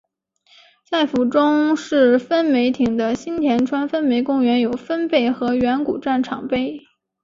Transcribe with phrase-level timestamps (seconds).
[0.83, 6.81] 在府中市分梅町的新田川分梅公园有分倍河原古战场碑。